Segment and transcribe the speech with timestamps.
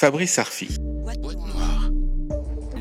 [0.00, 0.76] Fabrice Arfi.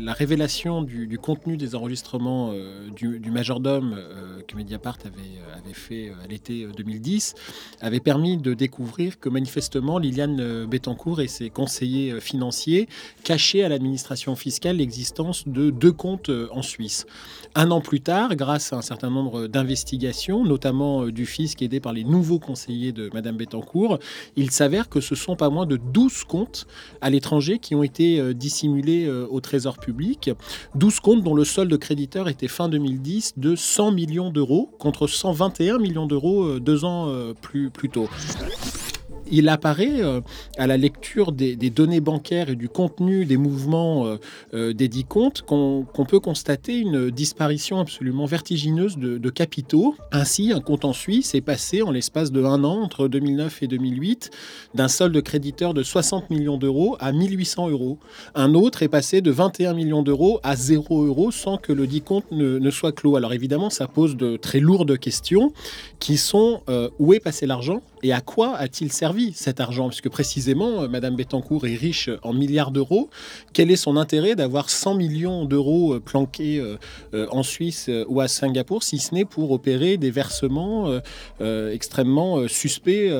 [0.00, 6.12] La révélation du, contenu des enregistrements euh, du, majordome euh, que Mediapart avait, euh, fait
[6.22, 7.34] à l'été 2010
[7.80, 12.88] avait permis de découvrir que manifestement Liliane Bettencourt et ses conseillers financiers
[13.24, 17.06] cachaient à l'administration fiscale l'existence de deux comptes en Suisse.
[17.54, 21.92] Un an plus tard, grâce à un certain nombre d'investigations, notamment du fisc aidé par
[21.92, 23.98] les nouveaux conseillers de Madame Bettencourt,
[24.36, 26.66] il s'avère que ce sont pas moins de 12 comptes
[27.00, 30.30] à l'étranger qui ont été dissimulés au Trésor public
[30.74, 34.30] 12 comptes dont le solde créditeur était fin 2010 de 100 millions
[34.78, 37.34] contre 121 millions d'euros euh, deux ans euh,
[37.70, 38.08] plus tôt
[39.30, 40.20] il apparaît euh,
[40.56, 44.16] à la lecture des, données bancaires et du contenu des mouvements euh,
[44.54, 49.96] euh, des dix comptes qu'on peut constater une disparition absolument vertigineuse de, capitaux.
[50.12, 53.66] Ainsi, un compte en Suisse est passé en l'espace de un an, entre 2009 et
[53.66, 54.30] 2008,
[54.74, 57.98] d'un solde créditeur de 60 millions d'euros à 1800 euros.
[58.34, 62.02] Un autre est passé de 21 millions d'euros à 0 euros sans que le dit
[62.02, 63.16] compte ne, soit clos.
[63.16, 65.52] Alors évidemment, ça pose de très lourdes questions
[65.98, 66.62] qui sont
[66.98, 67.82] où est passé l'argent?
[68.04, 69.88] Et à quoi a-t-il servi cet argent?
[69.88, 73.08] Puisque précisément, euh, Madame Bettencourt est riche en milliards d'euros.
[73.54, 78.28] Quel est son intérêt d'avoir 100 millions d'euros euh, planqués euh, en Suisse ou à
[78.28, 81.00] Singapour, si ce n'est pour opérer des versements
[81.40, 83.10] extrêmement suspects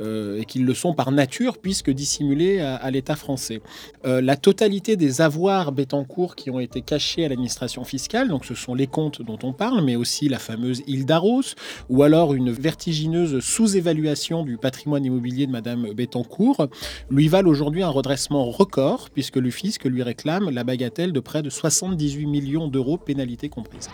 [0.00, 3.60] et qu'ils le sont par nature, puisque dissimulés à, l'État français?
[4.02, 8.74] La totalité des avoirs Bettencourt qui ont été cachés à l'administration fiscale, donc ce sont
[8.74, 11.54] les comptes dont on parle, mais aussi la fameuse île d'Aros,
[11.88, 16.68] ou alors une vertigineuse sous-évaluation du patrimoine immobilier de Madame Bettencourt
[17.10, 21.42] lui valent aujourd'hui un redressement record, puisque le fisc lui réclame la bagatelle de près
[21.42, 23.88] de 78 millions d'euros, pénalité comprise.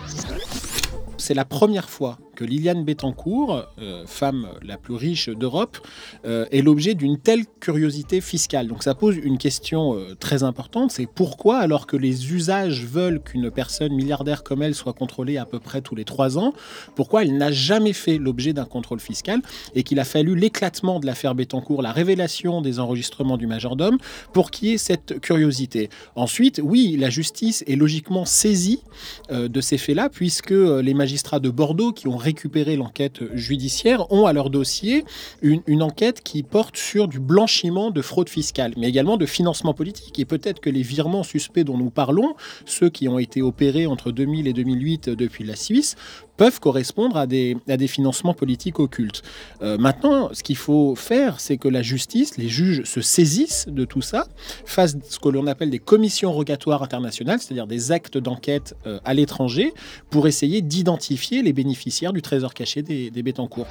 [1.17, 5.78] C'est la première fois Liliane Bettencourt, euh, femme la plus riche d'Europe,
[6.24, 8.69] euh, est l'objet d'une telle curiosité fiscale.
[8.69, 13.22] Donc ça pose une question euh, très importante, c'est pourquoi, alors que les usages veulent
[13.22, 16.52] qu'une personne milliardaire comme elle soit contrôlée à peu près tous les trois ans,
[16.95, 19.40] pourquoi elle n'a jamais fait l'objet d'un contrôle fiscal
[19.74, 23.98] et qu'il a fallu l'éclatement de l'affaire Bettencourt, la révélation des enregistrements du majordome,
[24.33, 25.90] pour qu'il y ait cette curiosité?
[26.14, 28.83] Ensuite, oui, la justice est logiquement saisie
[29.30, 34.33] de ces faits-là, puisque les magistrats de Bordeaux qui ont récupérer l'enquête judiciaire ont à
[34.33, 35.05] leur dossier
[35.42, 40.17] une, enquête qui porte sur du blanchiment de fraude fiscale, mais également de financement politique.
[40.20, 42.36] Et peut-être que les virements suspects dont nous parlons,
[42.67, 45.96] ceux qui ont été opérés entre 2000 et 2008 depuis la Suisse,
[46.40, 49.20] peuvent correspondre à des, à des financements politiques occultes.
[49.61, 53.84] Euh, maintenant, ce qu'il faut faire, c'est que la justice, les juges se saisissent de
[53.84, 54.27] tout ça,
[54.64, 59.12] fassent ce que l'on appelle des commissions rogatoires internationales, c'est-à-dire des actes d'enquête euh, à
[59.12, 59.74] l'étranger,
[60.08, 63.67] pour essayer d'identifier les bénéficiaires du trésor caché des, des Bétancourt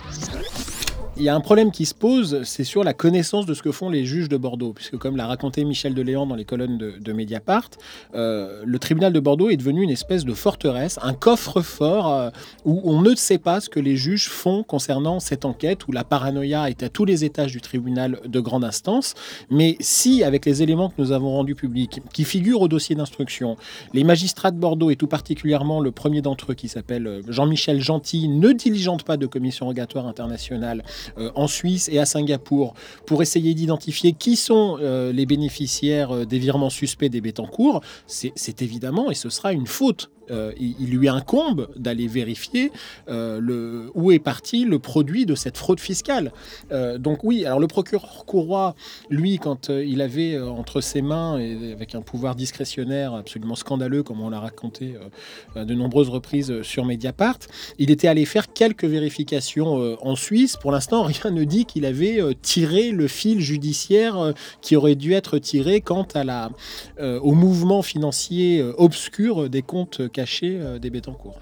[1.19, 3.74] il y a un problème qui se pose, c'est sur la connaissance de ce que
[3.74, 7.13] font les juges de Bordeaux, puisque comme l'a raconté Michel Deléan dans les colonnes de,
[7.13, 7.69] Mediapart,
[8.16, 12.29] euh, le tribunal de Bordeaux est devenu une espèce de forteresse, un coffre-fort euh,
[12.63, 16.06] où on ne sait pas ce que les juges font concernant cette enquête, où la
[16.06, 19.13] paranoïa est à tous les étages du tribunal de grande instance.
[19.50, 23.58] Mais si, avec les éléments que nous avons rendus publics, qui figurent au dossier d'instruction,
[23.94, 27.81] les magistrats de Bordeaux, et tout particulièrement le premier d'entre eux qui s'appelle euh, Jean-Michel
[27.81, 30.84] Gentil, ne diligentent pas de commission rogatoire internationale,
[31.36, 32.74] en Suisse et à Singapour
[33.06, 38.62] pour essayer d'identifier qui sont euh, les bénéficiaires euh, des virements suspects des Bétancourt, c'est
[38.62, 42.72] évidemment et ce sera une faute euh, il, lui incombe d'aller vérifier
[43.09, 46.31] euh, où est parti le produit de cette fraude fiscale.
[46.72, 48.75] Euh, donc oui, alors le procureur Courroy,
[49.09, 54.22] lui, quand il avait entre ses mains, et avec un pouvoir discrétionnaire absolument scandaleux, comme
[54.22, 54.95] on l'a raconté
[55.56, 57.40] de nombreuses reprises sur Mediapart,
[57.78, 60.57] il était allé faire quelques vérifications en Suisse.
[60.57, 65.38] Pour l'instant, rien ne dit qu'il avait tiré le fil judiciaire qui aurait dû être
[65.38, 66.50] tiré quant à la,
[67.00, 71.40] au mouvement financier obscur des comptes caché euh, des Bétancourt.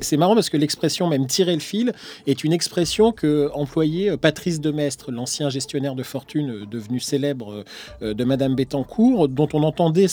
[0.00, 1.92] C'est marrant parce que l'expression même tirer le fil
[2.26, 7.64] est une expression que employait euh, Patrice Demestre, l'ancien gestionnaire de fortune euh, devenu célèbre
[8.02, 10.06] euh, de Madame Bettencourt, dont on entendait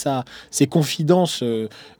[0.51, 1.43] ses confidences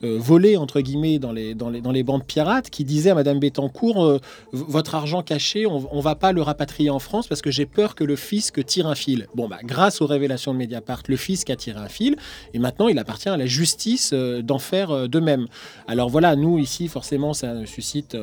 [0.01, 3.39] volées entre guillemets dans les, dans, les, dans les bandes pirates, qui disait à Madame
[3.39, 4.19] Bettencourt
[4.51, 7.95] votre argent caché, on, ne va pas le rapatrier en France parce que j'ai peur
[7.95, 9.27] que le fisc tire un fil.
[9.35, 12.15] Bon bah grâce aux révélations de Mediapart, le fisc a tiré un fil
[12.53, 15.47] et maintenant il appartient à la justice d'en faire de même.
[15.87, 18.17] Alors voilà, nous ici forcément ça suscite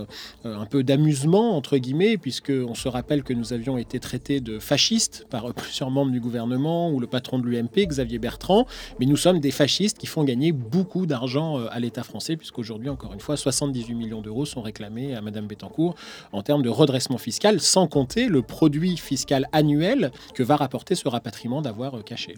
[0.45, 5.27] un peu d'amusement, entre guillemets, puisqu'on se rappelle que nous avions été traités de fascistes
[5.31, 8.67] par plusieurs membres du gouvernement ou le patron de l'UMP, Xavier Bertrand,
[9.01, 13.13] mais nous sommes des fascistes qui font gagner beaucoup d'argent à l'État français, puisqu'aujourd'hui, encore
[13.13, 15.95] une fois, 78 millions d'euros sont réclamés à Madame Bettencourt
[16.33, 21.09] en termes de redressement fiscal, sans compter le produit fiscal annuel que va rapporter ce
[21.09, 22.37] rapatriement d'avoir caché.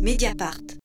[0.00, 0.76] Mediapart.